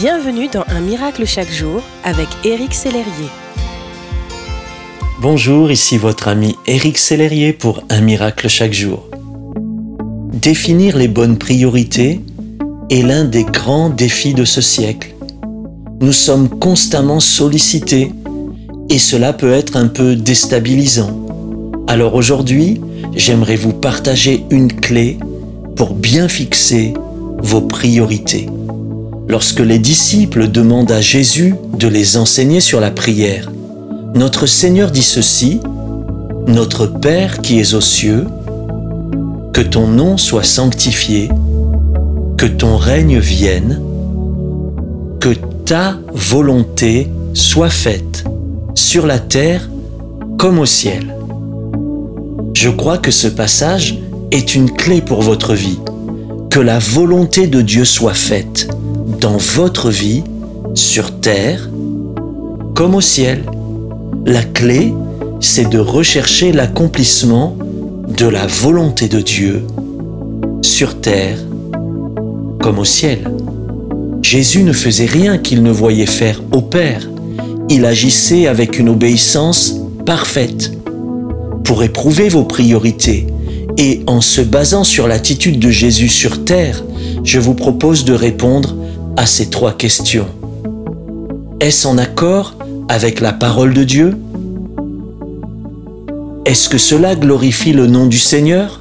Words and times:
Bienvenue 0.00 0.48
dans 0.48 0.64
Un 0.68 0.80
miracle 0.80 1.26
chaque 1.26 1.52
jour 1.52 1.82
avec 2.04 2.26
Éric 2.42 2.72
Sellerier. 2.72 3.28
Bonjour, 5.20 5.70
ici 5.70 5.98
votre 5.98 6.28
ami 6.28 6.56
Éric 6.66 6.96
Sellerier 6.96 7.52
pour 7.52 7.84
Un 7.90 8.00
miracle 8.00 8.48
chaque 8.48 8.72
jour. 8.72 9.10
Définir 10.32 10.96
les 10.96 11.06
bonnes 11.06 11.36
priorités 11.36 12.22
est 12.88 13.02
l'un 13.02 13.24
des 13.24 13.44
grands 13.44 13.90
défis 13.90 14.32
de 14.32 14.46
ce 14.46 14.62
siècle. 14.62 15.14
Nous 16.00 16.14
sommes 16.14 16.48
constamment 16.48 17.20
sollicités 17.20 18.10
et 18.88 18.98
cela 18.98 19.34
peut 19.34 19.52
être 19.52 19.76
un 19.76 19.88
peu 19.88 20.16
déstabilisant. 20.16 21.26
Alors 21.88 22.14
aujourd'hui, 22.14 22.80
j'aimerais 23.16 23.56
vous 23.56 23.74
partager 23.74 24.46
une 24.48 24.72
clé 24.72 25.18
pour 25.76 25.92
bien 25.92 26.26
fixer 26.26 26.94
vos 27.42 27.60
priorités. 27.60 28.46
Lorsque 29.30 29.60
les 29.60 29.78
disciples 29.78 30.48
demandent 30.48 30.90
à 30.90 31.00
Jésus 31.00 31.54
de 31.78 31.86
les 31.86 32.16
enseigner 32.16 32.58
sur 32.58 32.80
la 32.80 32.90
prière, 32.90 33.48
notre 34.12 34.46
Seigneur 34.46 34.90
dit 34.90 35.04
ceci, 35.04 35.60
Notre 36.48 36.88
Père 36.88 37.40
qui 37.40 37.60
es 37.60 37.74
aux 37.74 37.80
cieux, 37.80 38.26
que 39.52 39.60
ton 39.60 39.86
nom 39.86 40.16
soit 40.16 40.42
sanctifié, 40.42 41.30
que 42.38 42.46
ton 42.46 42.76
règne 42.76 43.20
vienne, 43.20 43.80
que 45.20 45.34
ta 45.64 45.96
volonté 46.12 47.08
soit 47.32 47.70
faite 47.70 48.24
sur 48.74 49.06
la 49.06 49.20
terre 49.20 49.70
comme 50.38 50.58
au 50.58 50.66
ciel. 50.66 51.14
Je 52.54 52.68
crois 52.68 52.98
que 52.98 53.12
ce 53.12 53.28
passage 53.28 53.96
est 54.32 54.56
une 54.56 54.72
clé 54.72 55.00
pour 55.00 55.22
votre 55.22 55.54
vie. 55.54 55.78
Que 56.50 56.58
la 56.58 56.80
volonté 56.80 57.46
de 57.46 57.60
Dieu 57.60 57.84
soit 57.84 58.14
faite 58.14 58.66
dans 59.20 59.36
votre 59.36 59.90
vie, 59.90 60.22
sur 60.74 61.20
terre 61.20 61.68
comme 62.74 62.94
au 62.94 63.00
ciel. 63.02 63.44
La 64.24 64.42
clé, 64.42 64.94
c'est 65.40 65.68
de 65.68 65.78
rechercher 65.78 66.52
l'accomplissement 66.52 67.56
de 68.16 68.26
la 68.26 68.46
volonté 68.46 69.08
de 69.08 69.20
Dieu 69.20 69.66
sur 70.62 71.00
terre 71.00 71.38
comme 72.60 72.78
au 72.78 72.84
ciel. 72.84 73.30
Jésus 74.22 74.62
ne 74.62 74.72
faisait 74.72 75.06
rien 75.06 75.38
qu'il 75.38 75.62
ne 75.62 75.70
voyait 75.70 76.06
faire 76.06 76.40
au 76.52 76.62
Père. 76.62 77.08
Il 77.68 77.84
agissait 77.84 78.46
avec 78.46 78.78
une 78.78 78.88
obéissance 78.88 79.76
parfaite. 80.06 80.72
Pour 81.64 81.82
éprouver 81.82 82.28
vos 82.28 82.44
priorités 82.44 83.26
et 83.76 84.02
en 84.06 84.20
se 84.20 84.40
basant 84.40 84.84
sur 84.84 85.06
l'attitude 85.08 85.58
de 85.58 85.70
Jésus 85.70 86.08
sur 86.08 86.44
terre, 86.44 86.82
je 87.22 87.38
vous 87.38 87.54
propose 87.54 88.04
de 88.04 88.14
répondre 88.14 88.76
ces 89.26 89.50
trois 89.50 89.72
questions. 89.72 90.26
Est-ce 91.60 91.86
en 91.86 91.98
accord 91.98 92.54
avec 92.88 93.20
la 93.20 93.32
parole 93.32 93.74
de 93.74 93.84
Dieu? 93.84 94.16
Est-ce 96.46 96.68
que 96.68 96.78
cela 96.78 97.14
glorifie 97.14 97.72
le 97.72 97.86
nom 97.86 98.06
du 98.06 98.18
Seigneur? 98.18 98.80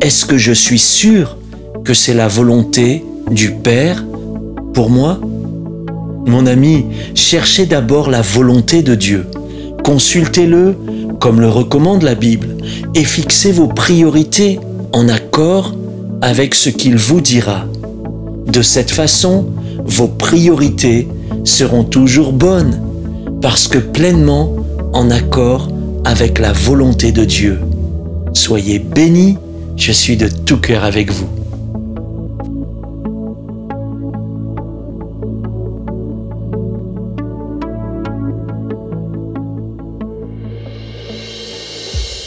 Est-ce 0.00 0.24
que 0.24 0.38
je 0.38 0.52
suis 0.52 0.78
sûr 0.78 1.36
que 1.84 1.94
c'est 1.94 2.14
la 2.14 2.28
volonté 2.28 3.04
du 3.30 3.50
Père 3.52 4.04
pour 4.72 4.90
moi? 4.90 5.20
Mon 6.26 6.46
ami, 6.46 6.86
cherchez 7.14 7.66
d'abord 7.66 8.10
la 8.10 8.22
volonté 8.22 8.82
de 8.82 8.94
Dieu. 8.94 9.26
Consultez-le 9.84 10.74
comme 11.20 11.40
le 11.40 11.48
recommande 11.48 12.02
la 12.02 12.14
Bible 12.14 12.56
et 12.94 13.04
fixez 13.04 13.52
vos 13.52 13.68
priorités 13.68 14.58
en 14.92 15.08
accord 15.08 15.74
avec 16.22 16.54
ce 16.54 16.70
qu'il 16.70 16.96
vous 16.96 17.20
dira. 17.20 17.66
De 18.46 18.62
cette 18.62 18.90
façon, 18.90 19.46
vos 19.84 20.08
priorités 20.08 21.08
seront 21.44 21.84
toujours 21.84 22.32
bonnes 22.32 22.80
parce 23.42 23.68
que 23.68 23.78
pleinement 23.78 24.56
en 24.92 25.10
accord 25.10 25.68
avec 26.04 26.38
la 26.38 26.52
volonté 26.52 27.12
de 27.12 27.24
Dieu. 27.24 27.60
Soyez 28.32 28.78
bénis, 28.78 29.36
je 29.76 29.92
suis 29.92 30.16
de 30.16 30.28
tout 30.28 30.58
cœur 30.58 30.84
avec 30.84 31.10
vous. 31.10 31.28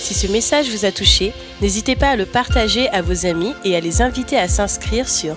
Si 0.00 0.14
ce 0.14 0.26
message 0.28 0.70
vous 0.70 0.84
a 0.84 0.92
touché, 0.92 1.32
n'hésitez 1.60 1.96
pas 1.96 2.10
à 2.10 2.16
le 2.16 2.24
partager 2.24 2.88
à 2.90 3.02
vos 3.02 3.26
amis 3.26 3.52
et 3.64 3.74
à 3.74 3.80
les 3.80 4.00
inviter 4.00 4.38
à 4.38 4.48
s'inscrire 4.48 5.08
sur 5.08 5.36